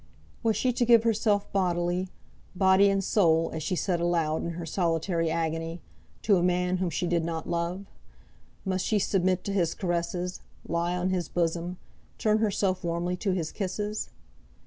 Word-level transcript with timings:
Was 0.41 0.57
she 0.57 0.73
to 0.73 0.83
give 0.83 1.03
herself 1.03 1.45
bodily, 1.51 2.09
body 2.55 2.89
and 2.89 3.03
soul, 3.03 3.51
as 3.53 3.61
she 3.61 3.75
said 3.75 4.01
aloud 4.01 4.41
in 4.41 4.53
her 4.53 4.65
solitary 4.65 5.29
agony, 5.29 5.79
to 6.23 6.37
a 6.37 6.41
man 6.41 6.77
whom 6.77 6.89
she 6.89 7.05
did 7.05 7.23
not 7.23 7.47
love? 7.47 7.85
Must 8.65 8.83
she 8.83 8.97
submit 8.97 9.43
to 9.43 9.53
his 9.53 9.75
caresses, 9.75 10.39
lie 10.67 10.97
on 10.97 11.11
his 11.11 11.29
bosom, 11.29 11.77
turn 12.17 12.39
herself 12.39 12.83
warmly 12.83 13.15
to 13.17 13.33
his 13.33 13.51
kisses? 13.51 14.09